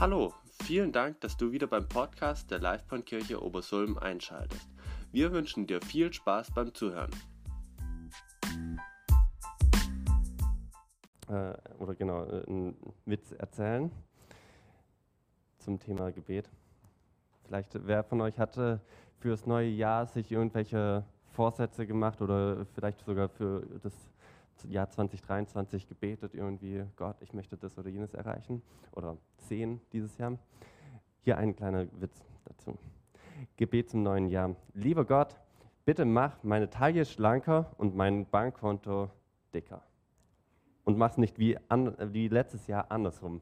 [0.00, 0.32] Hallo,
[0.62, 4.68] vielen Dank, dass du wieder beim Podcast der Livebahnkirche Obersulm einschaltest.
[5.10, 7.10] Wir wünschen dir viel Spaß beim Zuhören.
[11.28, 13.90] Äh, oder genau, äh, einen Witz erzählen
[15.58, 16.48] zum Thema Gebet.
[17.46, 18.80] Vielleicht, wer von euch hatte
[19.18, 23.92] fürs neue Jahr sich irgendwelche Vorsätze gemacht oder vielleicht sogar für das
[24.64, 30.38] Jahr 2023 gebetet, irgendwie, Gott, ich möchte das oder jenes erreichen oder sehen dieses Jahr.
[31.20, 32.78] Hier ein kleiner Witz dazu.
[33.56, 34.56] Gebet zum neuen Jahr.
[34.74, 35.36] Lieber Gott,
[35.84, 39.10] bitte mach meine Taille schlanker und mein Bankkonto
[39.54, 39.82] dicker.
[40.84, 43.40] Und mach es nicht wie, an, wie letztes Jahr andersrum,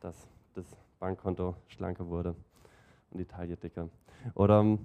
[0.00, 0.64] dass das
[0.98, 2.34] Bankkonto schlanker wurde
[3.10, 3.88] und die Taille dicker.
[4.34, 4.78] Oder äh,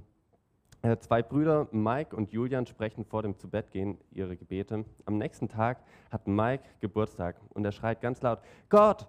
[1.00, 4.86] zwei Brüder, Mike und Julian, sprechen vor dem Zubettgehen ihre Gebete.
[5.06, 5.80] Am nächsten Tag
[6.12, 9.08] hat Mike Geburtstag und er schreit ganz laut: Gott,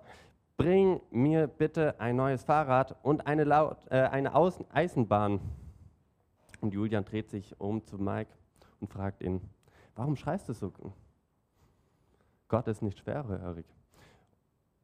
[0.57, 5.41] bring mir bitte ein neues Fahrrad und eine, laut, äh, eine Außen Eisenbahn.
[6.61, 8.31] Und Julian dreht sich um zu Mike
[8.81, 9.41] und fragt ihn:
[9.95, 10.73] Warum schreist du so?
[12.49, 13.67] Gott ist nicht schwerhörig.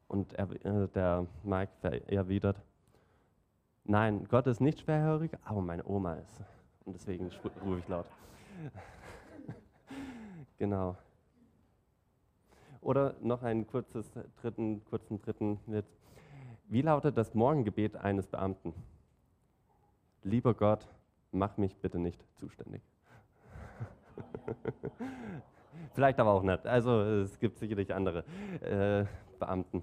[0.08, 1.72] Und er, äh, der Mike
[2.08, 2.60] erwidert:
[3.84, 6.42] Nein, Gott ist nicht schwerhörig, aber meine Oma ist.
[6.84, 7.30] Und deswegen
[7.64, 8.06] rufe ich laut.
[10.58, 10.96] genau.
[12.80, 15.96] Oder noch einen kurzes, dritten, kurzen dritten Witz.
[16.68, 18.74] Wie lautet das Morgengebet eines Beamten?
[20.24, 20.88] Lieber Gott,
[21.30, 22.82] mach mich bitte nicht zuständig.
[25.94, 26.66] Vielleicht aber auch nicht.
[26.66, 28.24] Also es gibt sicherlich andere
[28.60, 29.04] äh,
[29.38, 29.82] Beamten.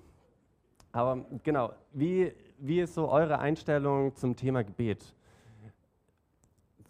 [0.92, 5.16] Aber genau, wie, wie ist so eure Einstellung zum Thema Gebet?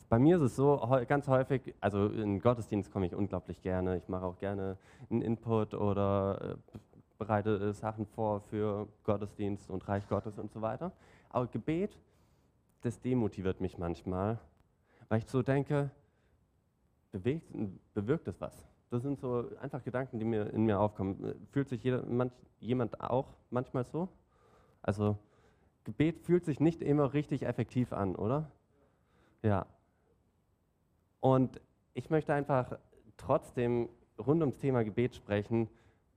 [0.10, 3.96] Bei mir ist es so, ganz häufig, also in Gottesdienst komme ich unglaublich gerne.
[3.98, 4.76] Ich mache auch gerne
[5.12, 6.78] einen Input oder äh,
[7.20, 10.92] bereite Sachen vor für Gottesdienst und Reich Gottes und so weiter.
[11.30, 11.96] Aber Gebet,
[12.82, 14.40] das demotiviert mich manchmal,
[15.10, 15.92] weil ich so denke,
[17.12, 17.52] bewegt,
[17.94, 18.68] bewirkt es was?
[18.90, 21.36] Das sind so einfach Gedanken, die mir in mir aufkommen.
[21.52, 24.10] Fühlt sich jeder, manch, jemand auch manchmal so?
[24.82, 25.20] Also
[25.84, 28.50] Gebet fühlt sich nicht immer richtig effektiv an, oder?
[29.44, 29.68] Ja,
[31.20, 31.60] und
[31.94, 32.78] ich möchte einfach
[33.18, 35.70] trotzdem rund ums Thema Gebet sprechen,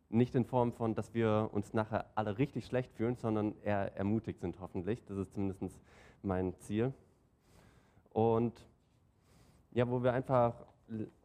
[0.09, 4.41] nicht in Form von, dass wir uns nachher alle richtig schlecht fühlen, sondern eher ermutigt
[4.41, 5.03] sind hoffentlich.
[5.07, 5.81] Das ist zumindest
[6.23, 6.93] mein Ziel.
[8.11, 8.67] Und
[9.73, 10.55] ja, wo wir einfach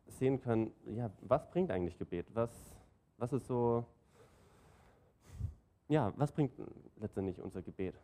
[0.07, 2.27] sehen können, ja, was bringt eigentlich Gebet?
[2.33, 2.49] Was,
[3.17, 3.85] was ist so,
[5.89, 6.53] ja, was bringt
[6.97, 7.95] letztendlich unser Gebet?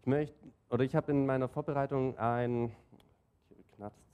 [0.00, 0.34] Ich möchte,
[0.70, 2.74] oder ich habe in meiner Vorbereitung ein,
[3.76, 4.13] knatzt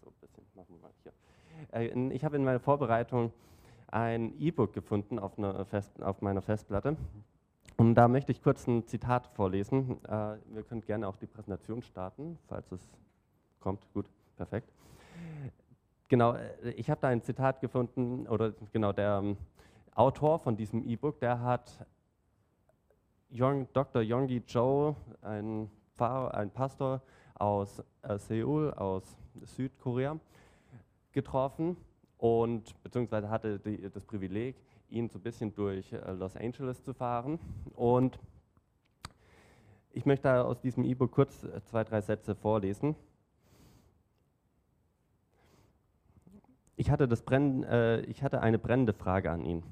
[2.11, 3.33] ich habe in meiner Vorbereitung
[3.89, 5.33] ein E-Book gefunden auf,
[5.69, 6.97] Fest, auf, meiner Festplatte.
[7.77, 10.03] Und da möchte ich kurz ein Zitat vorlesen.
[10.05, 12.89] Äh, wir können gerne auch die Präsentation starten, falls es
[13.59, 13.87] kommt.
[13.93, 14.71] Gut, perfekt.
[16.09, 19.37] Genau, äh, ich habe da ein Zitat gefunden, oder genau, der ähm,
[19.95, 21.87] Autor von diesem E-Book, der hat
[23.31, 24.03] Dr.
[24.03, 27.01] Yonggi Cho, ein Pastor
[27.35, 30.19] aus äh, Seoul, aus Südkorea,
[31.13, 31.77] getroffen
[32.19, 34.57] und beziehungsweise hatte die, das Privileg,
[34.91, 37.39] ihn so ein bisschen durch äh, Los Angeles zu fahren.
[37.75, 38.19] Und
[39.93, 42.95] ich möchte aus diesem E-Book kurz äh, zwei, drei Sätze vorlesen.
[46.77, 49.63] Ich hatte, das Brenn, äh, ich hatte eine brennende Frage an ihn.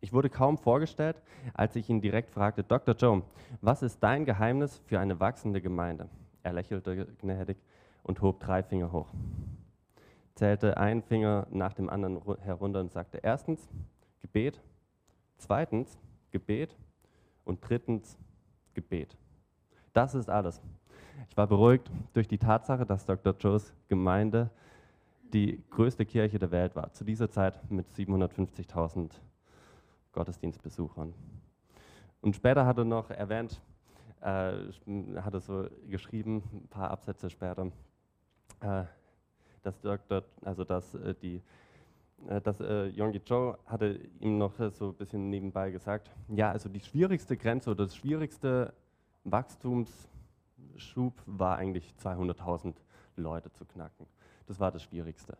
[0.00, 1.20] Ich wurde kaum vorgestellt,
[1.54, 2.94] als ich ihn direkt fragte, Dr.
[2.94, 3.22] Joe,
[3.60, 6.08] was ist dein Geheimnis für eine wachsende Gemeinde?
[6.42, 7.58] Er lächelte gnädig
[8.04, 9.08] und hob drei Finger hoch,
[10.38, 13.68] zählte einen Finger nach dem anderen herunter und sagte, erstens
[14.20, 14.62] Gebet,
[15.36, 15.98] zweitens
[16.30, 16.76] Gebet
[17.44, 18.16] und drittens
[18.72, 19.16] Gebet.
[19.92, 20.62] Das ist alles.
[21.28, 23.34] Ich war beruhigt durch die Tatsache, dass Dr.
[23.40, 24.48] Joes Gemeinde
[25.32, 29.10] die größte Kirche der Welt war, zu dieser Zeit mit 750.000
[30.12, 31.14] Gottesdienstbesuchern.
[32.20, 33.60] Und später hat er noch erwähnt,
[34.20, 34.52] äh,
[35.20, 37.72] hat er so geschrieben, ein paar Absätze später,
[38.60, 38.84] äh,
[39.68, 41.42] dass Dr., also dass äh, die
[42.26, 46.68] äh, dass äh, Yonggi Cho hatte ihm noch so ein bisschen nebenbei gesagt, ja, also
[46.68, 48.72] die schwierigste Grenze oder das schwierigste
[49.24, 52.74] Wachstumsschub war eigentlich 200.000
[53.16, 54.06] Leute zu knacken.
[54.46, 55.36] Das war das Schwierigste.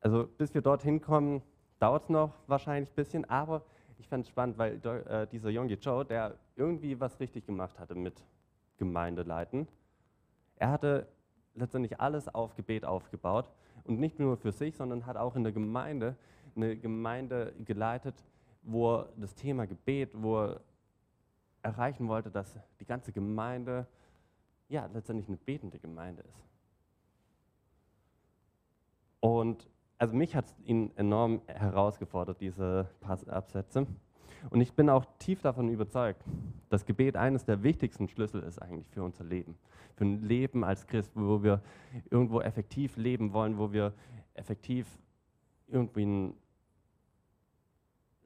[0.00, 1.42] Also bis wir dorthin kommen,
[1.80, 3.62] dauert es noch wahrscheinlich ein bisschen, aber
[3.98, 7.94] ich fand es spannend, weil äh, dieser Yonggi Cho, der irgendwie was richtig gemacht hatte
[7.94, 8.14] mit
[8.78, 9.68] Gemeindeleiten,
[10.56, 11.08] er hatte
[11.54, 13.50] letztendlich alles auf Gebet aufgebaut
[13.84, 16.16] und nicht nur für sich, sondern hat auch in der Gemeinde
[16.54, 18.14] eine Gemeinde geleitet,
[18.62, 20.54] wo das Thema Gebet, wo
[21.62, 23.86] erreichen wollte, dass die ganze Gemeinde
[24.68, 26.42] ja letztendlich eine betende Gemeinde ist.
[29.20, 29.68] Und
[29.98, 33.86] also mich hat es ihn enorm herausgefordert, diese Absätze.
[34.50, 36.24] Und ich bin auch tief davon überzeugt,
[36.72, 39.58] dass Gebet eines der wichtigsten Schlüssel ist eigentlich für unser Leben.
[39.94, 41.60] Für ein Leben als Christ, wo wir
[42.10, 43.92] irgendwo effektiv leben wollen, wo wir
[44.32, 44.86] effektiv
[45.68, 46.32] irgendwie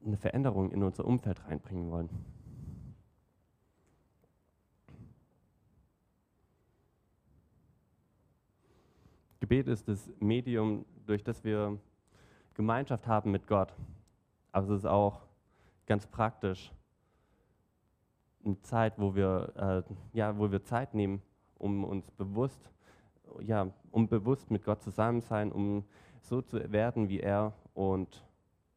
[0.05, 2.09] eine Veränderung in unser Umfeld reinbringen wollen.
[9.41, 11.77] Gebet ist das Medium, durch das wir
[12.53, 13.73] Gemeinschaft haben mit Gott.
[14.53, 15.19] Aber es ist auch
[15.85, 16.71] ganz praktisch
[18.47, 21.21] eine Zeit, wo wir, äh, ja, wo wir Zeit nehmen,
[21.57, 22.71] um uns bewusst,
[23.41, 25.83] ja, um bewusst mit Gott zusammen sein, um
[26.21, 28.25] so zu werden wie er und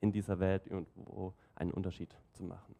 [0.00, 2.75] in dieser Welt irgendwo einen Unterschied zu machen.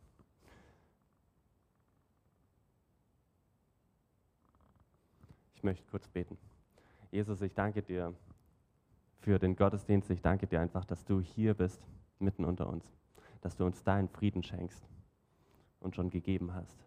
[5.55, 6.39] Ich möchte kurz beten.
[7.11, 8.15] Jesus, ich danke dir
[9.19, 10.11] für den Gottesdienst.
[10.11, 11.87] Ich danke dir einfach, dass du hier bist,
[12.19, 12.85] mitten unter uns,
[13.43, 14.89] dass du uns deinen Frieden schenkst
[15.81, 16.85] und schon gegeben hast.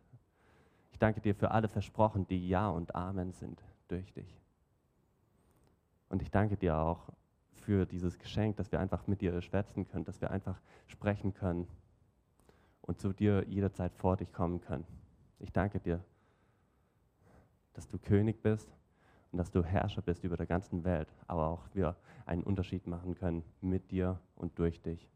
[0.91, 4.39] Ich danke dir für alle Versprochen, die Ja und Amen sind durch dich.
[6.09, 7.09] Und ich danke dir auch
[7.53, 11.67] für dieses Geschenk, dass wir einfach mit dir schwätzen können, dass wir einfach sprechen können
[12.81, 14.85] und zu dir jederzeit vor dich kommen können.
[15.39, 16.03] Ich danke dir,
[17.73, 18.69] dass du König bist
[19.31, 21.95] und dass du Herrscher bist über der ganzen Welt, aber auch wir
[22.25, 25.09] einen Unterschied machen können mit dir und durch dich.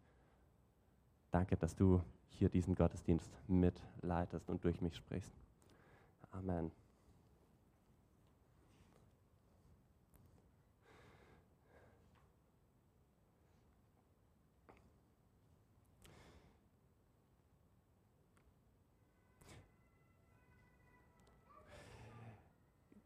[1.32, 5.32] Danke, dass du hier diesen Gottesdienst mitleitest und durch mich sprichst.
[6.32, 6.72] Amen.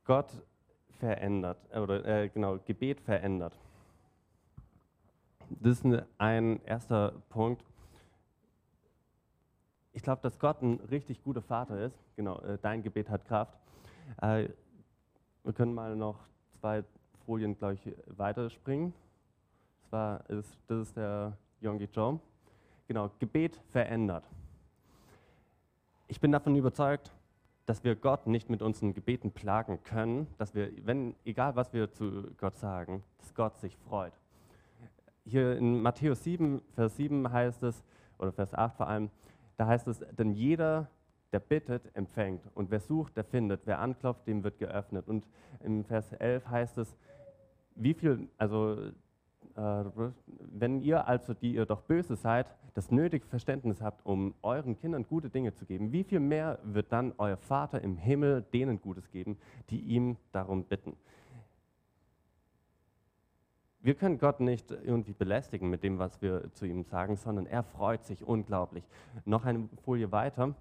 [0.03, 0.43] Gott
[0.99, 3.57] verändert, oder äh, genau, Gebet verändert.
[5.49, 5.85] Das ist
[6.17, 7.70] ein erster Punkt.
[9.93, 11.97] Ich glaube, dass Gott ein richtig guter Vater ist.
[12.15, 13.57] Genau, äh, dein Gebet hat Kraft.
[14.21, 14.49] Äh,
[15.43, 16.19] wir können mal noch
[16.59, 16.83] zwei
[17.25, 18.93] Folien, glaube ich, weiterspringen.
[19.81, 22.19] Das, war, ist, das ist der Yonggi Cho.
[22.87, 24.23] Genau, Gebet verändert.
[26.07, 27.11] Ich bin davon überzeugt,
[27.65, 31.91] dass wir Gott nicht mit unseren Gebeten plagen können, dass wir, wenn, egal was wir
[31.91, 34.13] zu Gott sagen, dass Gott sich freut.
[35.25, 37.83] Hier in Matthäus 7, Vers 7 heißt es,
[38.17, 39.09] oder Vers 8 vor allem,
[39.61, 40.89] da heißt es, denn jeder,
[41.31, 42.41] der bittet, empfängt.
[42.55, 43.61] Und wer sucht, der findet.
[43.65, 45.07] Wer anklopft, dem wird geöffnet.
[45.07, 45.23] Und
[45.63, 46.97] im Vers 11 heißt es,
[47.75, 48.75] wie viel, also
[49.55, 49.83] äh,
[50.51, 55.05] wenn ihr also, die ihr doch böse seid, das nötige Verständnis habt, um euren Kindern
[55.05, 59.11] gute Dinge zu geben, wie viel mehr wird dann euer Vater im Himmel denen Gutes
[59.11, 59.37] geben,
[59.69, 60.97] die ihm darum bitten?
[63.81, 67.63] Wir können Gott nicht irgendwie belästigen mit dem, was wir zu ihm sagen, sondern er
[67.63, 68.83] freut sich unglaublich.
[69.25, 70.55] Noch eine Folie weiter.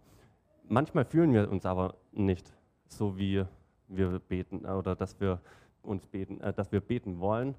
[0.68, 2.52] Manchmal fühlen wir uns aber nicht
[2.86, 3.44] so, wie
[3.88, 5.40] wir beten oder dass wir
[5.82, 7.54] uns beten, äh, dass wir beten wollen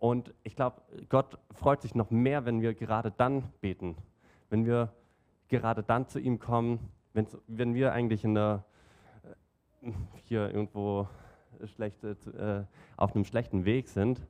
[0.00, 0.80] und ich glaube,
[1.10, 3.96] Gott freut sich noch mehr, wenn wir gerade dann beten,
[4.48, 4.94] wenn wir
[5.48, 8.64] gerade dann zu ihm kommen, wenn wir eigentlich in der,
[9.82, 9.92] äh,
[10.24, 11.06] hier irgendwo
[11.66, 12.64] schlechte, äh,
[12.96, 14.26] auf einem schlechten Weg sind.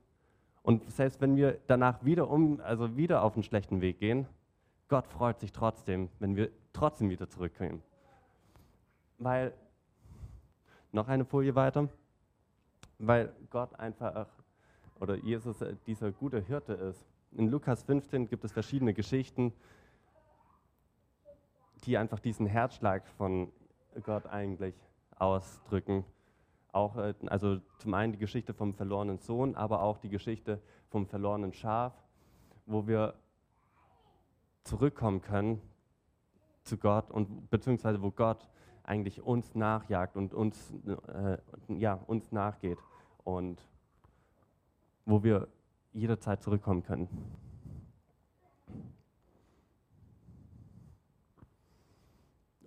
[0.63, 4.27] Und selbst wenn wir danach wieder um, also wieder auf einen schlechten Weg gehen,
[4.87, 7.81] Gott freut sich trotzdem, wenn wir trotzdem wieder zurückkommen.
[9.17, 9.53] Weil,
[10.91, 11.89] noch eine Folie weiter,
[12.99, 14.27] weil Gott einfach
[14.99, 17.03] oder Jesus äh, dieser gute Hirte ist.
[17.31, 19.53] In Lukas 15 gibt es verschiedene Geschichten,
[21.83, 23.51] die einfach diesen Herzschlag von
[24.03, 24.75] Gott eigentlich
[25.17, 26.05] ausdrücken.
[26.71, 31.05] Auch, äh, also zum einen die Geschichte vom verlorenen Sohn, aber auch die Geschichte vom
[31.05, 31.93] verlorenen Schaf,
[32.65, 33.15] wo wir
[34.63, 35.61] zurückkommen können
[36.63, 38.47] zu Gott und beziehungsweise wo Gott
[38.83, 41.37] eigentlich uns nachjagt und uns, äh,
[41.69, 42.77] ja, uns nachgeht.
[43.23, 43.61] Und
[45.05, 45.47] wo wir
[45.93, 47.07] jederzeit zurückkommen können.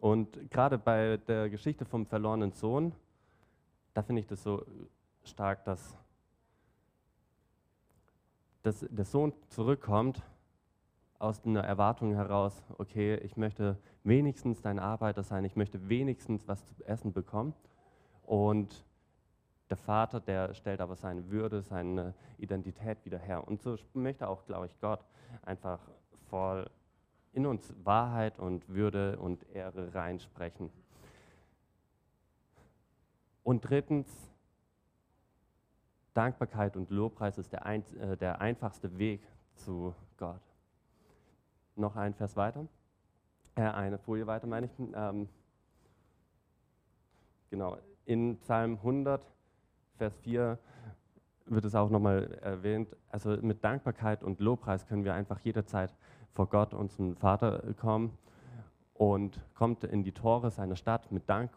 [0.00, 2.92] Und gerade bei der Geschichte vom verlorenen Sohn,
[3.94, 4.64] da finde ich das so
[5.22, 5.96] stark, dass,
[8.62, 10.22] dass der Sohn zurückkommt
[11.18, 16.66] aus einer Erwartung heraus, okay, ich möchte wenigstens dein Arbeiter sein, ich möchte wenigstens was
[16.66, 17.54] zu essen bekommen.
[18.26, 18.84] Und
[19.70, 23.46] der Vater, der stellt aber seine Würde, seine Identität wieder her.
[23.46, 25.04] Und so möchte auch, glaube ich, Gott
[25.42, 25.80] einfach
[26.28, 26.68] voll
[27.32, 30.70] in uns Wahrheit und Würde und Ehre reinsprechen.
[33.44, 34.08] Und drittens,
[36.14, 39.20] Dankbarkeit und Lobpreis ist der, ein, äh, der einfachste Weg
[39.54, 40.40] zu Gott.
[41.76, 42.66] Noch ein Vers weiter,
[43.54, 44.72] äh, eine Folie weiter meine ich.
[44.94, 45.28] Ähm,
[47.50, 49.30] genau, in Psalm 100,
[49.96, 50.58] Vers 4
[51.46, 52.96] wird es auch nochmal erwähnt.
[53.10, 55.94] Also mit Dankbarkeit und Lobpreis können wir einfach jederzeit
[56.32, 58.16] vor Gott, unseren Vater, kommen
[58.94, 61.50] und kommt in die Tore seiner Stadt mit Dank,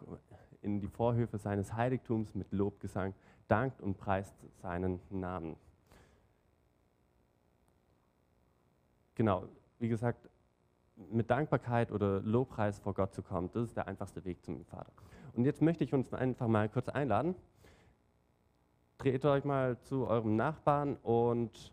[0.62, 3.14] in die Vorhöfe seines Heiligtums mit Lobgesang,
[3.48, 5.56] dankt und preist seinen Namen.
[9.14, 9.44] Genau,
[9.78, 10.28] wie gesagt,
[11.10, 14.92] mit Dankbarkeit oder Lobpreis vor Gott zu kommen, das ist der einfachste Weg zum Vater.
[15.34, 17.34] Und jetzt möchte ich uns einfach mal kurz einladen.
[18.98, 21.72] Dreht euch mal zu eurem Nachbarn und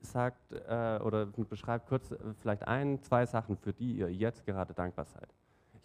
[0.00, 4.74] sagt äh, oder beschreibt kurz äh, vielleicht ein, zwei Sachen, für die ihr jetzt gerade
[4.74, 5.28] dankbar seid.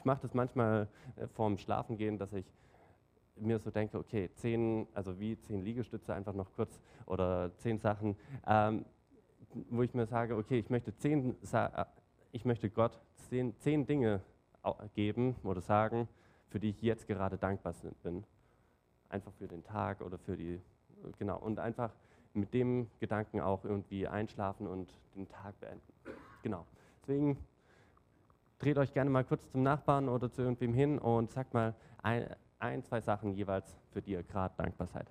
[0.01, 2.51] Ich mache das manchmal äh, vorm Schlafengehen, dass ich
[3.35, 8.15] mir so denke, okay, zehn, also wie zehn Liegestütze einfach noch kurz oder zehn Sachen,
[8.47, 8.83] ähm,
[9.69, 11.85] wo ich mir sage, okay, ich möchte zehn, äh,
[12.31, 14.21] ich möchte Gott zehn, zehn Dinge
[14.95, 16.07] geben oder sagen,
[16.47, 18.23] für die ich jetzt gerade dankbar bin.
[19.07, 20.59] Einfach für den Tag oder für die,
[21.19, 21.93] genau, und einfach
[22.33, 25.93] mit dem Gedanken auch irgendwie einschlafen und den Tag beenden.
[26.41, 26.65] Genau.
[27.01, 27.37] Deswegen
[28.61, 32.27] dreht euch gerne mal kurz zum Nachbarn oder zu irgendwem hin und sagt mal ein,
[32.59, 35.07] ein zwei Sachen jeweils, für die ihr gerade dankbar seid.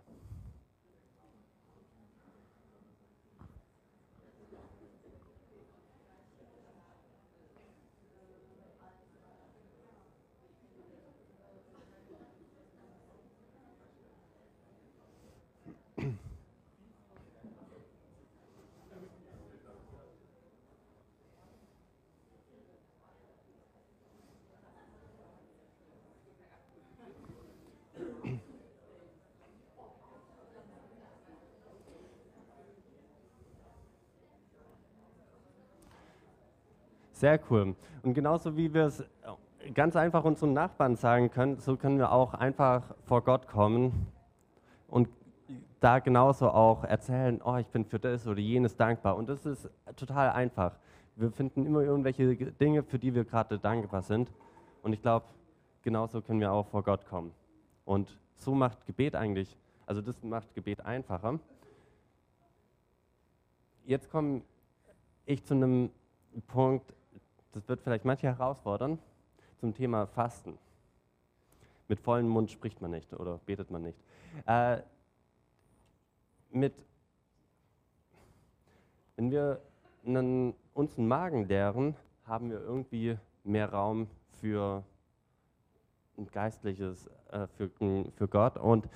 [37.20, 37.74] Sehr cool.
[38.02, 39.04] Und genauso wie wir es
[39.74, 44.06] ganz einfach unseren Nachbarn sagen können, so können wir auch einfach vor Gott kommen
[44.88, 45.06] und
[45.80, 49.18] da genauso auch erzählen, oh, ich bin für das oder jenes dankbar.
[49.18, 50.78] Und das ist total einfach.
[51.14, 54.32] Wir finden immer irgendwelche Dinge, für die wir gerade dankbar sind.
[54.80, 55.26] Und ich glaube,
[55.82, 57.34] genauso können wir auch vor Gott kommen.
[57.84, 61.38] Und so macht Gebet eigentlich, also das macht Gebet einfacher.
[63.84, 64.40] Jetzt komme
[65.26, 65.90] ich zu einem
[66.46, 66.94] Punkt,
[67.52, 68.98] das wird vielleicht manche herausfordern,
[69.58, 70.58] zum Thema Fasten.
[71.88, 73.98] Mit vollem Mund spricht man nicht oder betet man nicht.
[74.46, 74.78] Äh,
[76.50, 76.74] mit,
[79.16, 79.60] wenn wir
[80.06, 84.08] einen, uns einen Magen leeren, haben wir irgendwie mehr Raum
[84.40, 84.84] für
[86.16, 87.70] ein geistliches, äh, für,
[88.16, 88.56] für Gott.
[88.56, 88.88] Und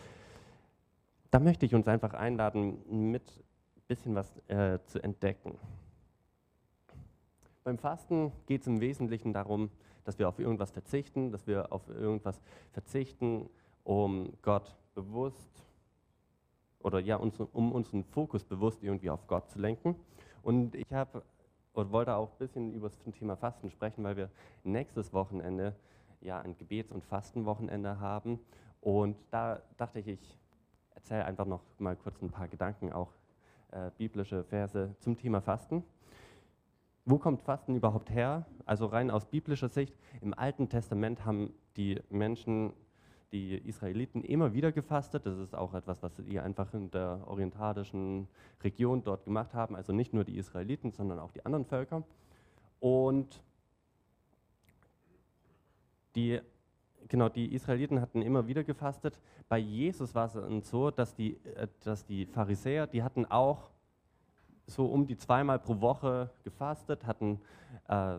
[1.30, 3.22] da möchte ich uns einfach einladen, mit
[3.76, 5.58] ein bisschen was äh, zu entdecken.
[7.64, 9.70] Beim Fasten geht es im Wesentlichen darum,
[10.04, 12.38] dass wir auf irgendwas verzichten, dass wir auf irgendwas
[12.72, 13.48] verzichten,
[13.84, 15.64] um Gott bewusst
[16.80, 19.96] oder ja, um unseren Fokus bewusst irgendwie auf Gott zu lenken.
[20.42, 21.22] Und ich habe
[21.72, 24.30] und wollte auch ein bisschen über das Thema Fasten sprechen, weil wir
[24.62, 25.74] nächstes Wochenende
[26.20, 28.40] ja ein Gebets- und Fastenwochenende haben.
[28.82, 30.38] Und da dachte ich, ich
[30.94, 33.10] erzähle einfach noch mal kurz ein paar Gedanken, auch
[33.72, 35.82] äh, biblische Verse zum Thema Fasten.
[37.06, 38.46] Wo kommt Fasten überhaupt her?
[38.64, 39.94] Also rein aus biblischer Sicht.
[40.22, 42.72] Im Alten Testament haben die Menschen,
[43.30, 45.26] die Israeliten, immer wieder gefastet.
[45.26, 48.26] Das ist auch etwas, was die einfach in der orientalischen
[48.62, 49.76] Region dort gemacht haben.
[49.76, 52.04] Also nicht nur die Israeliten, sondern auch die anderen Völker.
[52.80, 53.42] Und
[56.16, 56.40] die,
[57.08, 59.20] genau, die Israeliten hatten immer wieder gefastet.
[59.48, 63.73] Bei Jesus war es so, dass die, äh, dass die Pharisäer, die hatten auch
[64.66, 67.40] so um die zweimal pro Woche gefastet, hatten
[67.88, 68.16] äh,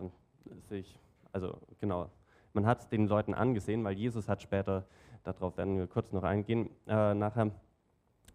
[0.68, 0.98] sich,
[1.32, 2.10] also genau,
[2.52, 4.84] man hat es den Leuten angesehen, weil Jesus hat später,
[5.24, 7.50] darauf werden wir kurz noch eingehen, äh, nachher,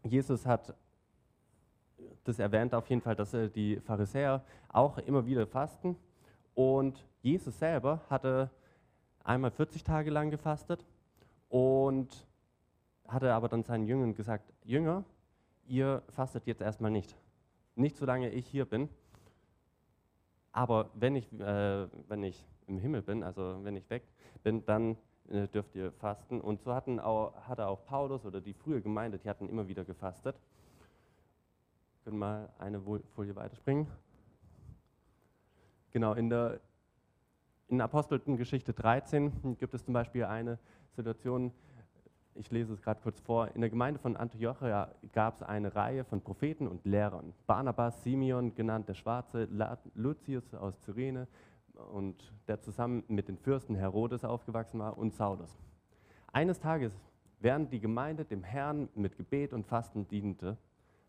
[0.04, 0.76] Jesus hat
[2.24, 5.96] das erwähnt auf jeden Fall, dass die Pharisäer auch immer wieder fasten
[6.54, 8.50] und Jesus selber hatte
[9.24, 10.86] einmal 40 Tage lang gefastet
[11.50, 12.28] und
[13.08, 15.04] hatte aber dann seinen Jüngern gesagt, Jünger,
[15.68, 17.16] ihr fastet jetzt erstmal nicht.
[17.82, 18.90] Nicht solange ich hier bin.
[20.52, 24.04] Aber wenn ich, äh, wenn ich im Himmel bin, also wenn ich weg
[24.44, 24.98] bin, dann
[25.30, 26.40] äh, dürft ihr fasten.
[26.40, 29.84] Und so hatten auch, hatte auch Paulus oder die frühe Gemeinde, die hatten immer wieder
[29.84, 30.36] gefastet.
[31.96, 32.80] Wir können mal eine
[33.16, 33.88] Folie weiterspringen.
[35.92, 36.62] Genau, in der
[37.68, 40.60] in Apostelgeschichte 13 gibt es zum Beispiel eine
[40.92, 41.54] Situation,
[42.36, 46.04] ich lese es gerade kurz vor, in der Gemeinde von Antiochia gab es eine Reihe
[46.04, 47.34] von Propheten und Lehrern.
[47.48, 49.48] Barnabas, Simeon, genannt der Schwarze,
[49.96, 51.28] Lucius aus Cyrene
[51.92, 55.56] und der zusammen mit den Fürsten Herodes aufgewachsen war und Saulus.
[56.32, 56.94] Eines Tages,
[57.40, 60.58] während die Gemeinde dem Herrn mit Gebet und Fasten diente,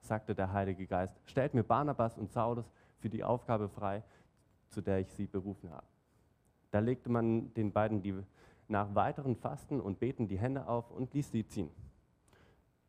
[0.00, 4.02] sagte der Heilige Geist, stellt mir Barnabas und Saulus für die Aufgabe frei,
[4.70, 5.86] zu der ich sie berufen habe.
[6.70, 8.14] Da legte man den beiden die
[8.72, 11.70] nach weiteren Fasten und Beten die Hände auf und ließ sie ziehen.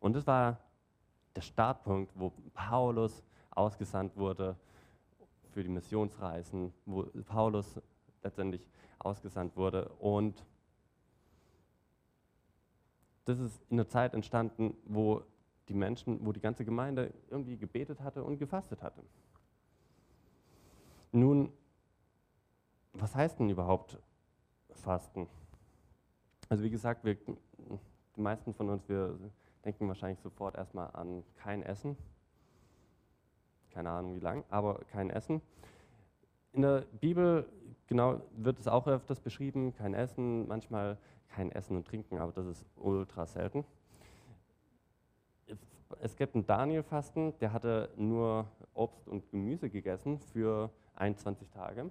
[0.00, 0.58] Und es war
[1.36, 4.56] der Startpunkt, wo Paulus ausgesandt wurde
[5.50, 7.80] für die Missionsreisen, wo Paulus
[8.22, 8.66] letztendlich
[8.98, 9.90] ausgesandt wurde.
[9.98, 10.44] Und
[13.26, 15.22] das ist in einer Zeit entstanden, wo
[15.68, 19.02] die Menschen, wo die ganze Gemeinde irgendwie gebetet hatte und gefastet hatte.
[21.12, 21.52] Nun,
[22.94, 23.98] was heißt denn überhaupt
[24.70, 25.28] Fasten?
[26.48, 29.18] Also wie gesagt, wir, die meisten von uns, wir
[29.64, 31.96] denken wahrscheinlich sofort erstmal an kein Essen.
[33.70, 35.40] Keine Ahnung wie lang, aber kein Essen.
[36.52, 37.48] In der Bibel
[37.86, 40.98] genau wird es auch öfters beschrieben, kein Essen, manchmal
[41.28, 43.64] kein Essen und Trinken, aber das ist ultra selten.
[46.00, 51.90] Es gibt einen Daniel-Fasten, der hatte nur Obst und Gemüse gegessen für 21 Tage.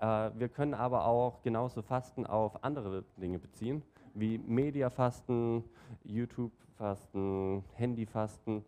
[0.00, 3.82] Äh, wir können aber auch genauso Fasten auf andere Dinge beziehen,
[4.14, 5.62] wie Mediafasten,
[6.04, 8.64] YouTube-Fasten, Handyfasten.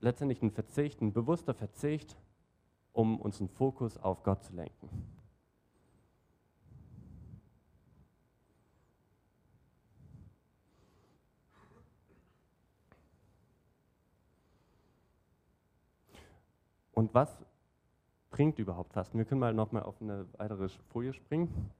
[0.00, 2.16] Letztendlich ein Verzicht, ein bewusster Verzicht,
[2.92, 4.88] um unseren Fokus auf Gott zu lenken.
[16.92, 17.44] Und was
[18.36, 19.16] bringt überhaupt Fasten?
[19.16, 21.70] Wir können mal noch mal auf eine weitere Folie springen.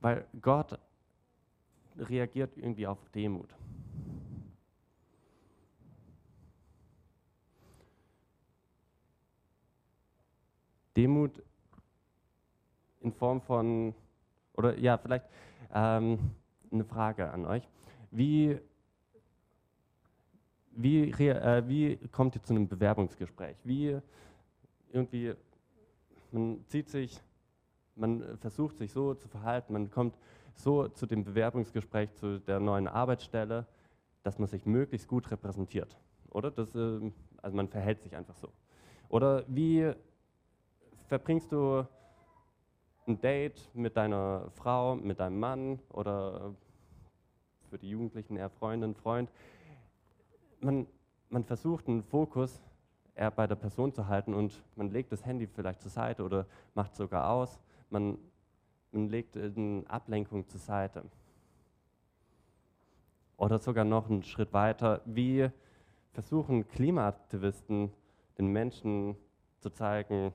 [0.00, 0.78] Weil Gott
[1.98, 3.54] reagiert irgendwie auf Demut.
[10.96, 11.42] Demut
[13.02, 13.94] in Form von,
[14.54, 15.26] oder ja, vielleicht
[15.74, 16.30] ähm,
[16.72, 17.68] eine Frage an euch.
[18.10, 18.58] Wie
[20.70, 23.56] wie, äh, wie kommt ihr zu einem Bewerbungsgespräch?
[23.64, 23.98] Wie
[24.92, 25.34] irgendwie,
[26.32, 27.20] man zieht sich,
[27.96, 30.16] man versucht sich so zu verhalten, man kommt
[30.54, 33.66] so zu dem Bewerbungsgespräch zu der neuen Arbeitsstelle,
[34.22, 35.96] dass man sich möglichst gut repräsentiert.
[36.30, 36.50] Oder?
[36.50, 37.00] Das, äh,
[37.42, 38.48] also man verhält sich einfach so.
[39.08, 39.92] Oder wie
[41.08, 41.84] verbringst du
[43.06, 46.54] ein Date mit deiner Frau, mit deinem Mann oder
[47.68, 49.30] für die Jugendlichen eher Freundin, Freund?
[50.60, 50.86] Man,
[51.28, 52.60] man versucht einen Fokus
[53.14, 56.46] eher bei der Person zu halten und man legt das Handy vielleicht zur Seite oder
[56.74, 57.60] macht sogar aus.
[57.90, 58.18] Man,
[58.92, 61.04] man legt eine Ablenkung zur Seite.
[63.36, 65.50] Oder sogar noch einen Schritt weiter, wie
[66.12, 67.92] versuchen Klimaaktivisten
[68.38, 69.16] den Menschen
[69.60, 70.32] zu zeigen,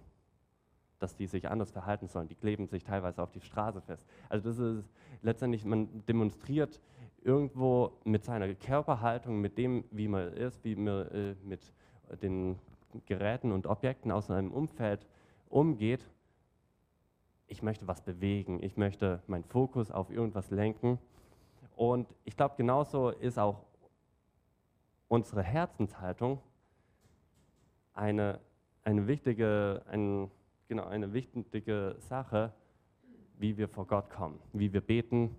[1.00, 2.28] dass die sich anders verhalten sollen.
[2.28, 4.06] Die kleben sich teilweise auf die Straße fest.
[4.30, 4.90] Also das ist
[5.22, 6.82] letztendlich, man demonstriert
[7.26, 11.74] irgendwo mit seiner Körperhaltung, mit dem, wie man ist, wie man äh, mit
[12.22, 12.60] den
[13.08, 15.08] Geräten und Objekten aus seinem Umfeld
[15.50, 16.08] umgeht,
[17.48, 21.00] ich möchte was bewegen, ich möchte meinen Fokus auf irgendwas lenken.
[21.76, 23.66] Und ich glaube, genauso ist auch
[25.08, 26.40] unsere Herzenshaltung
[27.94, 28.40] eine,
[28.84, 30.30] eine, wichtige, ein,
[30.68, 32.54] genau, eine wichtige Sache,
[33.38, 35.36] wie wir vor Gott kommen, wie wir beten.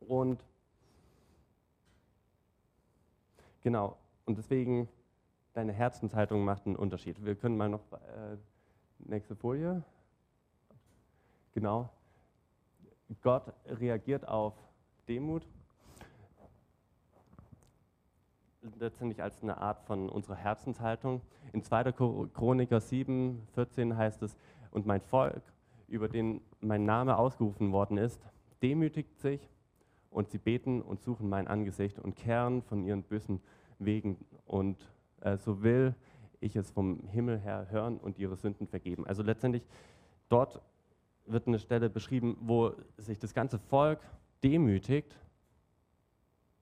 [0.00, 0.44] Und
[3.64, 3.96] Genau,
[4.26, 4.88] und deswegen,
[5.54, 7.24] deine Herzenshaltung macht einen Unterschied.
[7.24, 8.36] Wir können mal noch, äh,
[8.98, 9.82] nächste Folie.
[11.54, 11.88] Genau.
[13.22, 14.52] Gott reagiert auf
[15.08, 15.46] Demut
[18.78, 21.22] letztendlich als eine Art von unserer Herzenshaltung.
[21.54, 21.92] In 2.
[21.92, 24.36] Chroniker 7, 14 heißt es,
[24.72, 25.42] und mein Volk,
[25.88, 28.20] über den mein Name ausgerufen worden ist,
[28.60, 29.48] demütigt sich
[30.14, 33.40] und sie beten und suchen mein Angesicht und kehren von ihren bösen
[33.80, 34.88] Wegen und
[35.20, 35.94] äh, so will
[36.38, 39.04] ich es vom Himmel her hören und ihre Sünden vergeben.
[39.06, 39.66] Also letztendlich
[40.28, 40.62] dort
[41.26, 43.98] wird eine Stelle beschrieben, wo sich das ganze Volk
[44.44, 45.18] demütigt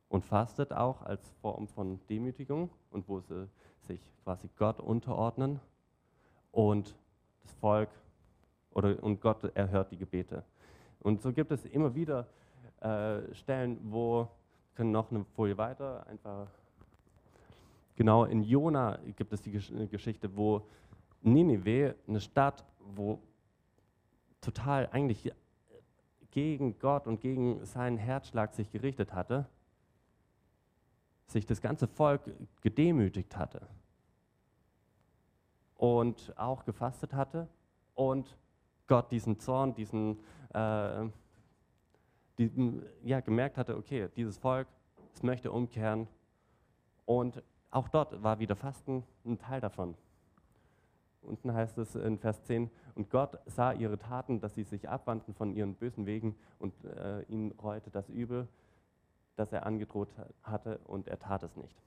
[0.08, 3.48] und fastet auch als Form von Demütigung und wo sie
[3.80, 5.60] sich quasi Gott unterordnen
[6.52, 6.96] und
[7.42, 7.90] das Volk
[8.70, 10.42] oder und Gott erhört die Gebete.
[11.00, 12.28] Und so gibt es immer wieder
[12.82, 14.28] äh, Stellen, wo,
[14.74, 16.48] können noch eine Folie weiter, einfach,
[17.94, 20.62] genau in Jona gibt es die Geschichte, wo
[21.22, 23.20] Ninive, eine Stadt, wo
[24.40, 25.32] total eigentlich
[26.32, 29.46] gegen Gott und gegen seinen Herzschlag sich gerichtet hatte,
[31.26, 32.22] sich das ganze Volk
[32.62, 33.68] gedemütigt hatte
[35.76, 37.48] und auch gefastet hatte
[37.94, 38.36] und
[38.86, 40.18] Gott diesen Zorn, diesen,
[40.52, 41.06] äh,
[42.48, 44.68] diesen ja, gemerkt hatte, okay, dieses Volk,
[45.14, 46.08] es möchte umkehren
[47.04, 49.94] und auch dort war wieder Fasten ein Teil davon.
[51.22, 55.34] Unten heißt es in Vers 10, und Gott sah ihre Taten, dass sie sich abwandten
[55.34, 58.48] von ihren bösen Wegen und äh, ihnen reute das Übel,
[59.36, 60.08] das er angedroht
[60.42, 61.80] hatte, und er tat es nicht.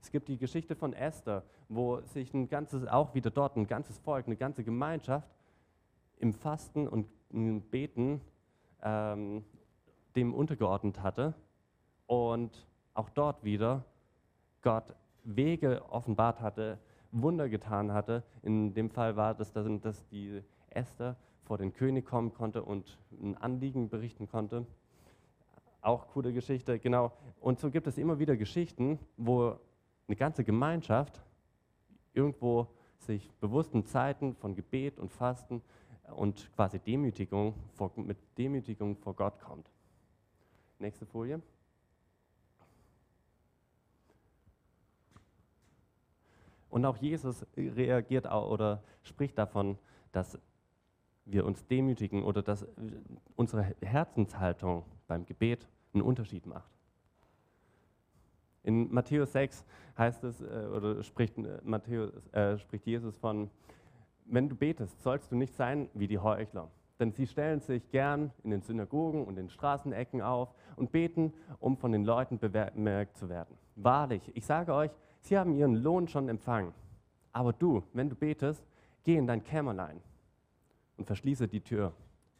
[0.00, 3.98] Es gibt die Geschichte von Esther, wo sich ein ganzes, auch wieder dort ein ganzes
[3.98, 5.28] Volk, eine ganze Gemeinschaft
[6.18, 8.20] im Fasten und im Beten
[8.86, 9.44] ähm,
[10.14, 11.34] dem untergeordnet hatte
[12.06, 13.84] und auch dort wieder
[14.62, 14.94] Gott
[15.24, 16.78] Wege offenbart hatte,
[17.10, 18.22] Wunder getan hatte.
[18.42, 23.36] In dem Fall war das, dass die Esther vor den König kommen konnte und ein
[23.36, 24.64] Anliegen berichten konnte.
[25.80, 27.12] Auch coole Geschichte, genau.
[27.40, 29.58] Und so gibt es immer wieder Geschichten, wo
[30.06, 31.20] eine ganze Gemeinschaft
[32.14, 32.68] irgendwo
[32.98, 35.62] sich bewussten Zeiten von Gebet und Fasten
[36.14, 39.70] und quasi Demütigung vor, mit Demütigung vor Gott kommt.
[40.78, 41.40] Nächste Folie.
[46.68, 49.78] Und auch Jesus reagiert oder spricht davon,
[50.12, 50.38] dass
[51.24, 52.66] wir uns demütigen oder dass
[53.34, 56.70] unsere Herzenshaltung beim Gebet einen Unterschied macht.
[58.62, 59.64] In Matthäus 6
[59.96, 63.48] heißt es, äh, oder spricht, äh, Matthäus, äh, spricht Jesus von,
[64.28, 66.68] wenn du betest, sollst du nicht sein wie die Heuchler.
[66.98, 71.76] Denn sie stellen sich gern in den Synagogen und den Straßenecken auf und beten, um
[71.76, 73.56] von den Leuten bemerkt zu werden.
[73.76, 76.72] Wahrlich, ich sage euch, sie haben ihren Lohn schon empfangen.
[77.32, 78.64] Aber du, wenn du betest,
[79.04, 80.00] geh in dein Kämmerlein
[80.96, 81.92] und verschließe die Tür.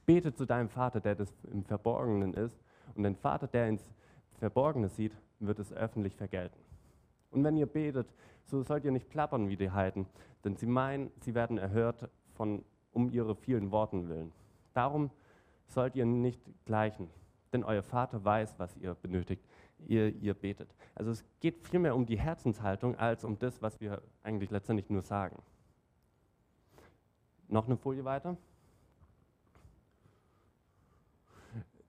[0.07, 2.59] Bete zu deinem Vater, der das im Verborgenen ist,
[2.94, 3.92] und dein Vater, der ins
[4.38, 6.59] Verborgene sieht, wird es öffentlich vergelten.
[7.31, 8.07] Und wenn ihr betet,
[8.44, 10.07] so sollt ihr nicht plappern wie die Heiden,
[10.47, 14.33] denn sie meinen, sie werden erhört von, um ihre vielen Worten willen.
[14.75, 15.11] Darum
[15.67, 17.11] sollt ihr nicht gleichen,
[17.53, 19.45] denn euer Vater weiß, was ihr benötigt,
[19.89, 20.73] ihr, ihr betet.
[20.95, 25.03] Also es geht vielmehr um die Herzenshaltung als um das, was wir eigentlich letztendlich nur
[25.03, 25.43] sagen.
[27.49, 28.37] Noch eine Folie weiter.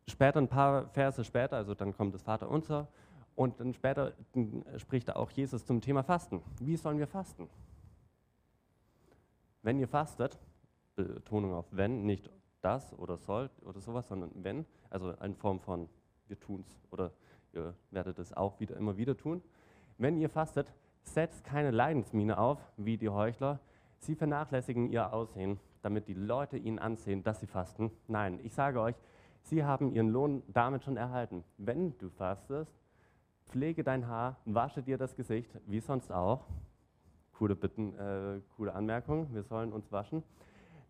[0.07, 2.87] Später, ein paar Verse später, also dann kommt das Vater unser,
[3.35, 4.13] und dann später
[4.77, 6.41] spricht auch Jesus zum Thema Fasten.
[6.59, 7.47] Wie sollen wir fasten?
[9.67, 10.39] Wenn ihr fastet,
[10.95, 15.89] Betonung auf wenn, nicht das oder soll oder sowas, sondern wenn, also in Form von
[16.29, 17.11] wir tun es oder
[17.51, 19.41] ihr werdet es auch wieder immer wieder tun.
[19.97, 23.59] Wenn ihr fastet, setzt keine Leidensmiene auf, wie die Heuchler.
[23.97, 27.91] Sie vernachlässigen ihr Aussehen, damit die Leute ihnen ansehen, dass sie fasten.
[28.07, 28.95] Nein, ich sage euch,
[29.41, 31.43] sie haben ihren Lohn damit schon erhalten.
[31.57, 32.71] Wenn du fastest,
[33.47, 36.45] pflege dein Haar, wasche dir das Gesicht, wie sonst auch.
[37.37, 40.23] Coole, Bitten, äh, coole Anmerkung, wir sollen uns waschen.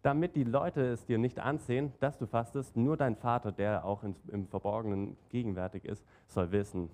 [0.02, 4.04] Damit die Leute es dir nicht ansehen, dass du fastest, nur dein Vater, der auch
[4.04, 6.90] ins, im Verborgenen gegenwärtig ist, soll wissen.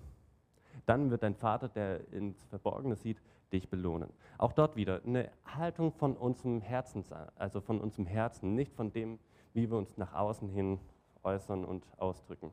[0.86, 3.20] Dann wird dein Vater, der ins Verborgene sieht,
[3.52, 4.10] dich belohnen.
[4.38, 7.04] Auch dort wieder eine Haltung von unserem Herzen,
[7.36, 9.20] also von unserem Herzen, nicht von dem,
[9.52, 10.80] wie wir uns nach außen hin
[11.22, 12.52] äußern und ausdrücken.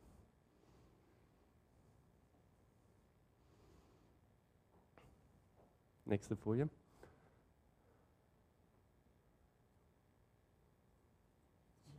[6.06, 6.70] Nächste Folie.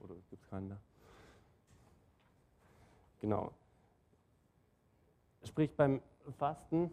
[0.02, 0.80] Oder gibt es keinen mehr?
[3.20, 3.52] Genau.
[5.44, 6.00] Sprich beim
[6.38, 6.92] Fasten,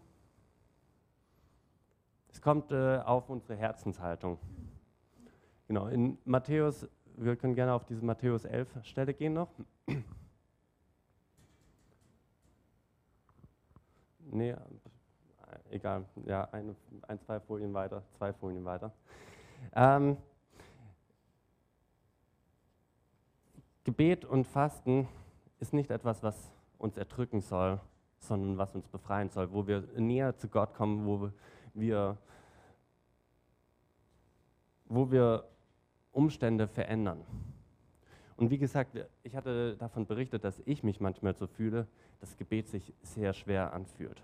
[2.31, 4.39] es kommt äh, auf unsere Herzenshaltung.
[5.67, 9.49] Genau, in Matthäus, wir können gerne auf diese Matthäus 11 Stelle gehen noch.
[14.31, 14.55] Nee,
[15.71, 16.75] egal, ja, eine,
[17.07, 18.91] ein, zwei Folien weiter, zwei Folien weiter.
[19.73, 20.17] Ähm,
[23.89, 25.07] Gebet und Fasten
[25.59, 27.79] ist nicht etwas, was uns erdrücken soll,
[28.19, 31.31] sondern was uns befreien soll, wo wir näher zu Gott kommen, wo
[31.73, 32.17] wir,
[34.85, 35.45] wo wir
[36.11, 37.25] Umstände verändern.
[38.35, 41.87] Und wie gesagt, ich hatte davon berichtet, dass ich mich manchmal so fühle,
[42.19, 44.21] dass Gebet sich sehr schwer anfühlt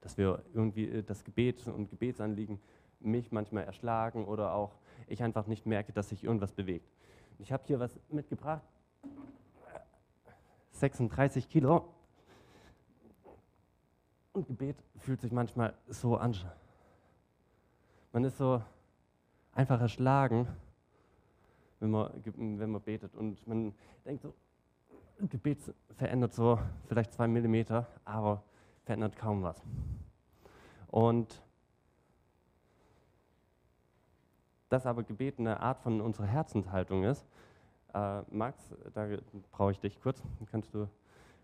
[0.00, 2.60] dass wir irgendwie äh, das Gebet und Gebetsanliegen
[3.00, 6.88] mich manchmal erschlagen oder auch ich einfach nicht merke, dass sich irgendwas bewegt.
[7.38, 8.64] Ich habe hier was mitgebracht.
[10.72, 11.94] 36 Kilo.
[14.32, 16.36] Und Gebet fühlt sich manchmal so an.
[18.12, 18.62] Man ist so
[19.52, 20.48] einfach erschlagen,
[21.80, 23.14] wenn man, wenn man betet.
[23.14, 23.74] Und man
[24.04, 24.34] denkt so,
[25.20, 25.58] Gebet
[25.96, 28.42] verändert so vielleicht zwei Millimeter, aber
[28.84, 29.62] verändert kaum was.
[30.88, 31.42] Und
[34.68, 37.26] dass aber Gebet eine Art von unserer Herzenshaltung ist,
[37.94, 39.08] äh, Max, da
[39.52, 40.88] brauche ich dich kurz, kannst du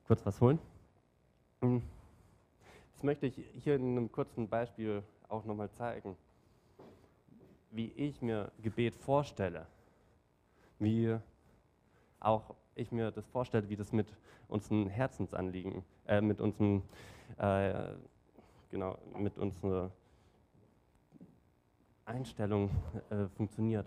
[0.07, 0.59] kurz was holen?
[1.61, 1.83] Hm.
[2.93, 6.17] Das möchte ich hier in einem kurzen Beispiel auch nochmal zeigen,
[7.71, 9.67] wie ich mir Gebet vorstelle,
[10.79, 11.17] wie
[12.21, 14.07] auch ich mir das vorstelle, wie das mit
[14.49, 16.83] unseren Herzensanliegen, äh, mit unseren,
[17.39, 17.93] äh,
[18.71, 19.91] genau, mit unserer
[22.07, 22.71] Einstellung
[23.11, 23.87] äh, funktioniert.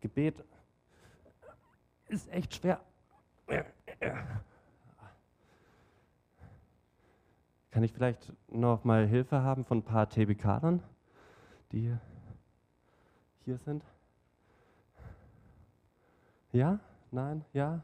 [0.00, 0.42] Gebet
[2.08, 2.80] ist echt schwer.
[7.70, 10.82] Kann ich vielleicht noch mal Hilfe haben von ein paar TBK-Lern,
[11.70, 11.96] die
[13.44, 13.84] hier sind?
[16.52, 16.80] Ja?
[17.12, 17.44] Nein?
[17.52, 17.80] Ja?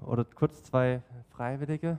[0.00, 1.98] Oder kurz zwei Freiwillige?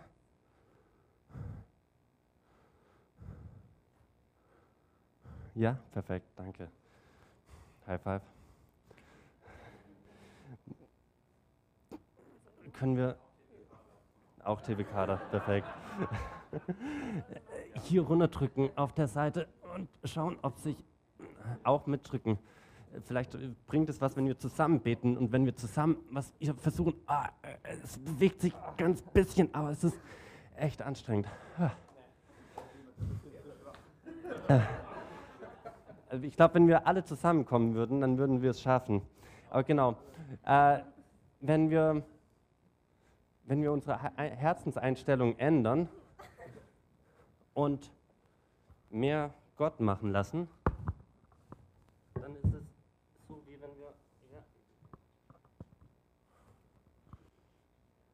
[5.54, 6.70] Ja, perfekt, danke.
[7.86, 8.22] High five.
[12.74, 13.18] Können wir
[14.44, 15.68] auch TV-Kader, perfekt.
[17.84, 20.78] Hier runterdrücken auf der Seite und schauen, ob sich
[21.64, 22.40] auch mitdrücken
[23.06, 26.94] vielleicht bringt es was, wenn wir zusammen beten und wenn wir zusammen was versuchen.
[27.06, 27.30] Ah,
[27.84, 30.00] es bewegt sich ganz bisschen, aber es ist
[30.58, 31.28] echt anstrengend.
[31.58, 31.72] Ah.
[36.10, 39.04] Also ich glaube, wenn wir alle zusammenkommen würden, dann würden wir es schaffen.
[39.52, 39.96] Aber genau,
[40.46, 40.80] äh,
[41.40, 42.04] wenn, wir,
[43.46, 45.88] wenn wir unsere Herzenseinstellung ändern
[47.54, 47.92] und
[48.90, 50.48] mehr Gott machen lassen,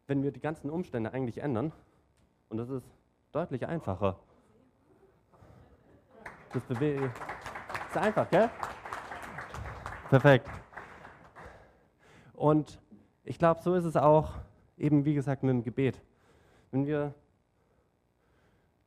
[0.08, 1.72] wenn wir die ganzen Umstände eigentlich ändern,
[2.50, 2.86] und das ist
[3.32, 4.20] deutlich einfacher.
[6.54, 8.50] Das ist einfach, gell?
[10.10, 10.50] Perfekt.
[12.34, 12.80] Und
[13.24, 14.34] ich glaube, so ist es auch
[14.78, 16.02] eben, wie gesagt, mit dem Gebet.
[16.72, 17.14] Wenn wir,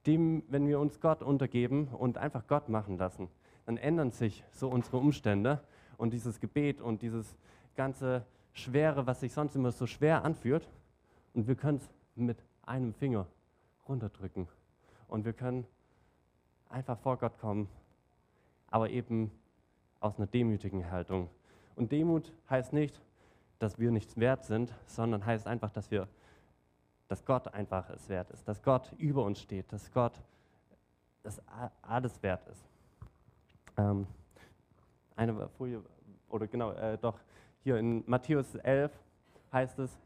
[0.06, 3.28] dem, wenn wir uns Gott untergeben und einfach Gott machen lassen,
[3.66, 5.60] dann ändern sich so unsere Umstände
[5.96, 7.36] und dieses Gebet und dieses
[7.76, 10.68] ganze Schwere, was sich sonst immer so schwer anfühlt,
[11.38, 13.24] und wir können es mit einem Finger
[13.88, 14.48] runterdrücken.
[15.06, 15.68] Und wir können
[16.68, 17.68] einfach vor Gott kommen,
[18.66, 19.30] aber eben
[20.00, 21.30] aus einer demütigen Haltung.
[21.76, 23.00] Und Demut heißt nicht,
[23.60, 26.08] dass wir nichts wert sind, sondern heißt einfach, dass wir,
[27.06, 30.20] dass Gott einfach es wert ist, dass Gott über uns steht, dass Gott
[31.22, 31.40] das
[31.82, 32.64] alles wert ist.
[33.76, 34.08] Ähm,
[35.14, 35.84] eine Folie,
[36.30, 37.20] oder genau, äh, doch
[37.62, 38.90] hier in Matthäus 11
[39.52, 39.96] heißt es,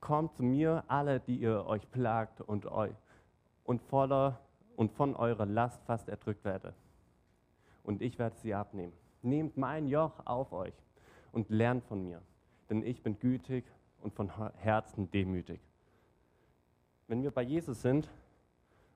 [0.00, 2.90] Kommt zu mir, alle, die ihr euch plagt und, eu
[3.64, 4.40] und, voller,
[4.76, 6.74] und von eurer Last fast erdrückt werdet.
[7.82, 8.92] Und ich werde sie abnehmen.
[9.22, 10.74] Nehmt mein Joch auf euch
[11.32, 12.22] und lernt von mir,
[12.70, 13.64] denn ich bin gütig
[14.00, 15.60] und von Herzen demütig.
[17.08, 18.08] Wenn wir bei Jesus sind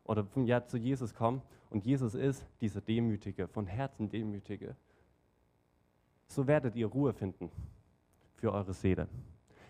[0.05, 4.77] oder ja, zu Jesus kommen und Jesus ist dieser Demütige, von Herzen Demütige,
[6.27, 7.51] so werdet ihr Ruhe finden
[8.37, 9.09] für eure Seele.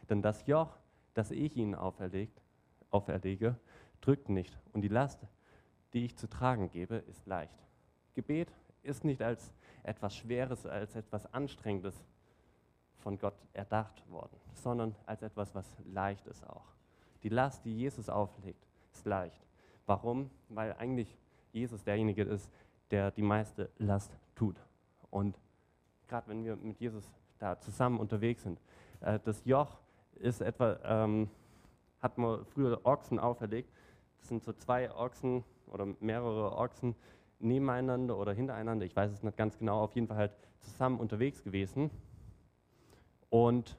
[0.08, 0.76] Denn das Joch,
[1.14, 2.40] das ich ihnen auferlegt,
[2.90, 3.57] auferlege,
[4.01, 4.59] drückt nicht.
[4.72, 5.20] Und die Last,
[5.92, 7.59] die ich zu tragen gebe, ist leicht.
[8.14, 12.05] Gebet ist nicht als etwas Schweres, als etwas Anstrengendes
[12.98, 16.66] von Gott erdacht worden, sondern als etwas, was leicht ist auch.
[17.22, 19.46] Die Last, die Jesus auflegt, ist leicht.
[19.87, 20.31] Warum?
[20.48, 21.16] Weil eigentlich
[21.53, 22.51] Jesus derjenige ist,
[22.90, 24.57] der die meiste Last tut.
[25.11, 25.38] Und
[26.09, 28.61] gerade wenn wir mit Jesus da zusammen unterwegs sind,
[29.01, 29.79] äh, das Joch
[30.16, 31.29] ist etwa, ähm,
[32.01, 33.70] hat man früher Ochsen auferlegt.
[34.18, 36.94] Das sind so zwei Ochsen oder mehrere Ochsen
[37.38, 41.42] nebeneinander oder hintereinander, ich weiß es nicht ganz genau, auf jeden Fall halt zusammen unterwegs
[41.42, 41.90] gewesen.
[43.31, 43.77] Und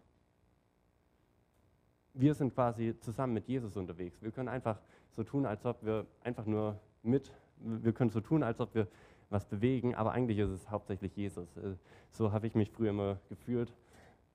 [2.14, 4.22] wir sind quasi zusammen mit Jesus unterwegs.
[4.22, 4.80] Wir können einfach
[5.12, 8.88] so tun, als ob wir einfach nur mit, wir können so tun, als ob wir
[9.30, 11.58] was bewegen, aber eigentlich ist es hauptsächlich Jesus.
[11.58, 11.76] Äh,
[12.12, 13.74] so habe ich mich früher immer gefühlt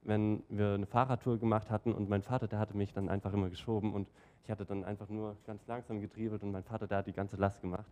[0.09, 3.51] wenn wir eine Fahrradtour gemacht hatten und mein Vater, der hatte mich dann einfach immer
[3.51, 4.09] geschoben und
[4.43, 7.37] ich hatte dann einfach nur ganz langsam getriebelt und mein Vater, der hat die ganze
[7.37, 7.85] Last gemacht.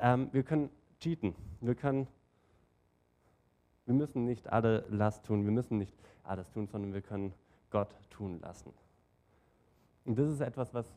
[0.00, 0.70] Ähm, wir können
[1.00, 1.34] cheaten.
[1.60, 2.08] Wir können,
[3.84, 5.94] wir müssen nicht alle Last tun, wir müssen nicht
[6.24, 7.34] alles tun, sondern wir können
[7.68, 8.72] Gott tun lassen.
[10.06, 10.90] Und das ist etwas, was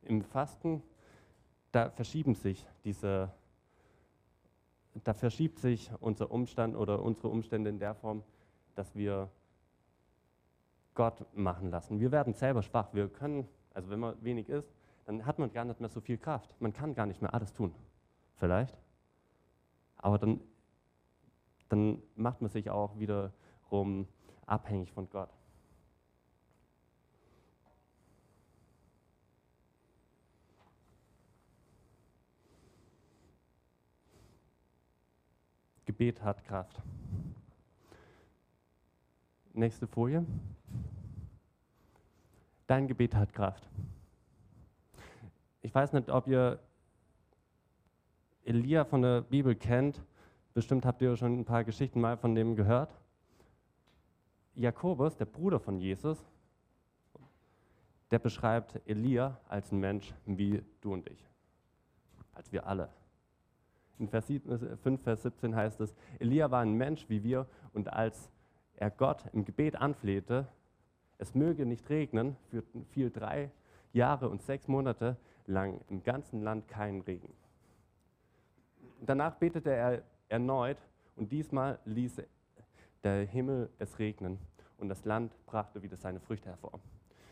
[0.00, 0.82] im Fasten,
[1.70, 3.30] da verschieben sich diese,
[5.04, 8.22] da verschiebt sich unser Umstand oder unsere Umstände in der Form,
[8.74, 9.28] dass wir
[10.98, 12.00] Gott machen lassen.
[12.00, 12.88] Wir werden selber schwach.
[12.92, 14.68] Wir können, also wenn man wenig ist,
[15.06, 16.56] dann hat man gar nicht mehr so viel Kraft.
[16.60, 17.72] Man kann gar nicht mehr alles tun.
[18.34, 18.76] Vielleicht.
[19.96, 20.40] Aber dann,
[21.68, 24.08] dann macht man sich auch wiederum
[24.44, 25.30] abhängig von Gott.
[35.86, 36.82] Gebet hat Kraft.
[39.58, 40.24] Nächste Folie.
[42.68, 43.68] Dein Gebet hat Kraft.
[45.62, 46.60] Ich weiß nicht, ob ihr
[48.44, 50.00] Elia von der Bibel kennt.
[50.54, 52.94] Bestimmt habt ihr schon ein paar Geschichten mal von dem gehört.
[54.54, 56.24] Jakobus, der Bruder von Jesus,
[58.12, 61.26] der beschreibt Elia als ein Mensch wie du und ich,
[62.32, 62.90] als wir alle.
[63.98, 68.30] In Vers 5, Vers 17 heißt es, Elia war ein Mensch wie wir und als
[68.78, 70.46] er Gott im Gebet anflehte,
[71.18, 72.36] es möge nicht regnen,
[72.90, 73.50] fiel drei
[73.92, 77.32] Jahre und sechs Monate lang im ganzen Land kein Regen.
[79.00, 80.78] Danach betete er erneut
[81.16, 82.22] und diesmal ließ
[83.02, 84.38] der Himmel es regnen
[84.76, 86.78] und das Land brachte wieder seine Früchte hervor.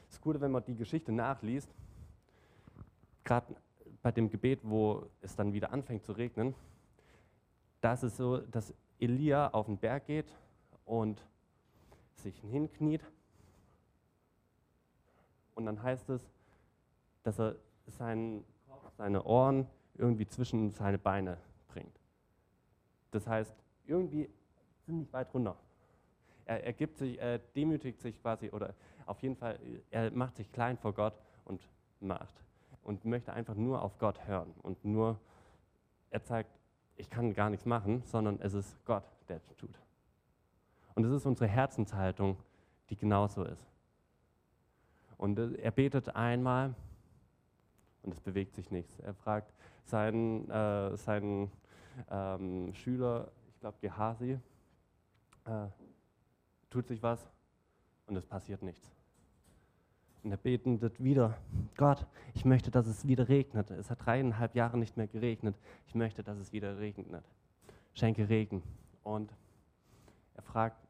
[0.08, 1.72] Es ist gut, wenn man die Geschichte nachliest,
[3.22, 3.54] gerade
[4.02, 6.54] bei dem Gebet, wo es dann wieder anfängt zu regnen,
[7.82, 10.36] ist es so, dass Elia auf den Berg geht
[10.84, 11.24] und
[12.16, 13.04] sich hinkniet.
[15.54, 16.28] Und dann heißt es,
[17.22, 21.98] dass er seinen Kopf, seine Ohren irgendwie zwischen seine Beine bringt.
[23.10, 23.54] Das heißt,
[23.86, 24.28] irgendwie
[24.84, 25.56] ziemlich weit runter.
[26.44, 28.74] Er, er gibt sich, er demütigt sich quasi, oder
[29.06, 29.58] auf jeden Fall,
[29.90, 31.60] er macht sich klein vor Gott und
[32.00, 32.34] macht
[32.82, 35.18] und möchte einfach nur auf Gott hören und nur,
[36.10, 36.50] er zeigt,
[36.96, 39.78] ich kann gar nichts machen, sondern es ist Gott, der tut.
[40.96, 42.38] Und es ist unsere Herzenshaltung,
[42.88, 43.64] die genauso ist.
[45.18, 46.74] Und er betet einmal
[48.02, 48.98] und es bewegt sich nichts.
[49.00, 49.52] Er fragt
[49.84, 51.52] seinen, äh, seinen
[52.10, 54.38] ähm, Schüler, ich glaube Gehasi,
[55.44, 55.66] äh,
[56.70, 57.28] tut sich was
[58.06, 58.90] und es passiert nichts.
[60.22, 61.36] Und er betet wieder,
[61.76, 63.70] Gott, ich möchte, dass es wieder regnet.
[63.70, 65.56] Es hat dreieinhalb Jahre nicht mehr geregnet.
[65.86, 67.24] Ich möchte, dass es wieder regnet.
[67.92, 68.62] Schenke Regen.
[69.04, 69.32] Und
[70.34, 70.85] er fragt,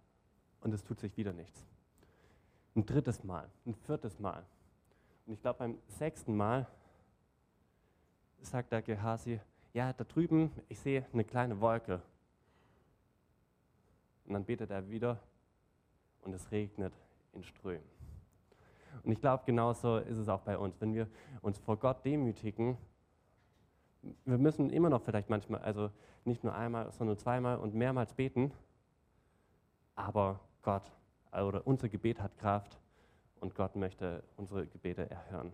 [0.67, 1.65] und es tut sich wieder nichts.
[2.75, 4.45] Ein drittes Mal, ein viertes Mal.
[5.25, 6.67] Und ich glaube, beim sechsten Mal
[8.41, 9.41] sagt der Gehasi,
[9.75, 12.03] ja, da drüben, ich sehe eine kleine Wolke.
[14.25, 15.21] Und dann betet er wieder
[16.23, 16.93] und es regnet
[17.33, 17.89] in Strömen.
[19.05, 20.81] Und ich glaube, genauso ist es auch bei uns.
[20.81, 21.07] Wenn wir
[21.43, 22.77] uns vor Gott demütigen,
[24.25, 25.93] wir müssen immer noch vielleicht manchmal, also
[26.25, 28.51] nicht nur einmal, sondern zweimal und mehrmals beten,
[29.95, 30.91] aber Gott
[31.31, 32.81] oder unser Gebet hat Kraft
[33.39, 35.53] und Gott möchte unsere Gebete erhören.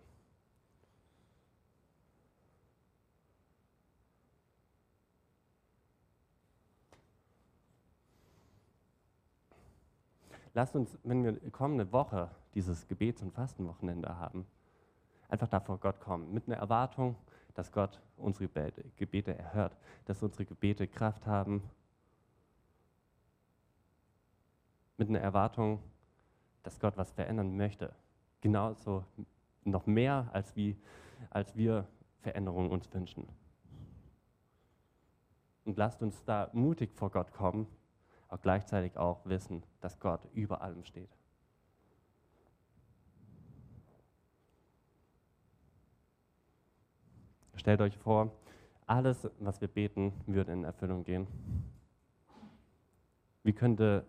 [10.55, 14.47] Lasst uns, wenn wir kommende Woche dieses Gebets- und Fastenwochenende haben,
[15.29, 17.15] einfach da vor Gott kommen, mit einer Erwartung,
[17.53, 18.47] dass Gott unsere
[18.95, 21.61] Gebete erhört, dass unsere Gebete Kraft haben,
[24.97, 25.79] mit einer Erwartung,
[26.63, 27.93] dass Gott was verändern möchte.
[28.41, 29.03] Genauso
[29.63, 30.77] noch mehr, als, wie,
[31.29, 31.87] als wir
[32.21, 33.27] Veränderungen uns wünschen.
[35.65, 37.67] Und lasst uns da mutig vor Gott kommen
[38.33, 41.15] aber gleichzeitig auch wissen, dass Gott über allem steht.
[47.53, 48.31] Stellt euch vor,
[48.87, 51.27] alles, was wir beten, würde in Erfüllung gehen.
[53.43, 54.03] Wie könnte,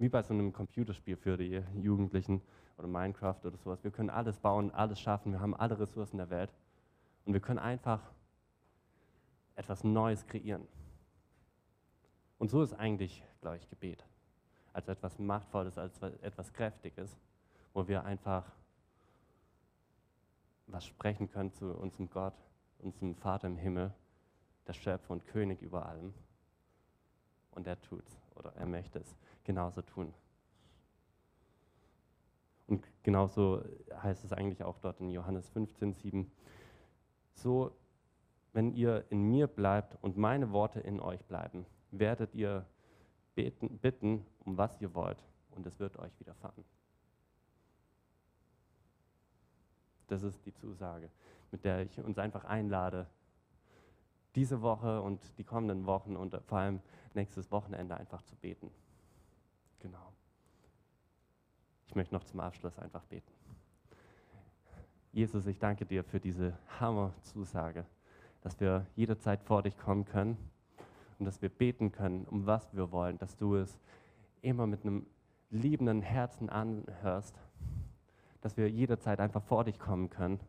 [0.00, 2.40] wie bei so einem Computerspiel für die Jugendlichen
[2.78, 6.30] oder Minecraft oder sowas, wir können alles bauen, alles schaffen, wir haben alle Ressourcen der
[6.30, 6.50] Welt
[7.26, 8.00] und wir können einfach
[9.56, 10.66] etwas Neues kreieren.
[12.38, 14.06] Und so ist eigentlich, glaube ich, Gebet.
[14.72, 17.14] Als etwas Machtvolles, als etwas Kräftiges,
[17.74, 18.50] wo wir einfach
[20.66, 22.34] was sprechen können zu unserem Gott,
[22.78, 23.92] unserem Vater im Himmel,
[24.66, 26.14] der Schöpfer und König über allem.
[27.50, 30.12] Und er tut es oder er möchte es genauso tun.
[32.66, 33.64] Und genauso
[34.02, 36.30] heißt es eigentlich auch dort in Johannes 15, 7.
[37.32, 37.72] So,
[38.52, 42.66] wenn ihr in mir bleibt und meine Worte in euch bleiben, werdet ihr
[43.34, 46.64] beten, bitten, um was ihr wollt, und es wird euch widerfahren.
[50.06, 51.10] Das ist die Zusage,
[51.50, 53.06] mit der ich uns einfach einlade,
[54.34, 56.80] diese Woche und die kommenden Wochen und vor allem
[57.14, 58.70] nächstes Wochenende einfach zu beten.
[59.80, 60.12] Genau.
[61.86, 63.32] Ich möchte noch zum Abschluss einfach beten.
[65.12, 67.84] Jesus, ich danke dir für diese Hammer-Zusage,
[68.42, 70.36] dass wir jederzeit vor dich kommen können
[71.18, 73.80] und dass wir beten können, um was wir wollen, dass du es
[74.40, 75.06] immer mit einem
[75.50, 77.34] liebenden Herzen anhörst,
[78.40, 80.40] dass wir jederzeit einfach vor dich kommen können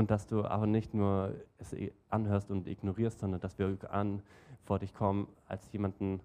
[0.00, 1.76] und dass du aber nicht nur es
[2.08, 4.22] anhörst und ignorierst, sondern dass wir an
[4.64, 6.22] vor dich kommen als jemanden,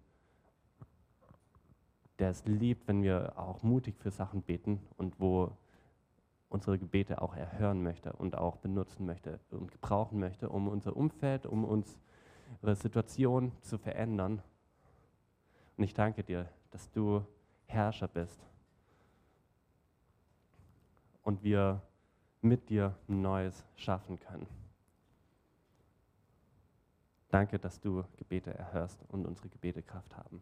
[2.20, 5.52] der es liebt, wenn wir auch mutig für Sachen beten und wo
[6.48, 11.46] unsere Gebete auch erhören möchte und auch benutzen möchte und gebrauchen möchte, um unser Umfeld,
[11.46, 14.42] um unsere Situation zu verändern.
[15.76, 17.26] Und ich danke dir, dass du
[17.66, 18.40] Herrscher bist
[21.24, 21.82] und wir
[22.46, 24.48] mit dir Neues schaffen können.
[27.30, 30.42] Danke, dass du Gebete erhörst und unsere Gebete Kraft haben.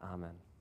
[0.00, 0.53] Amen.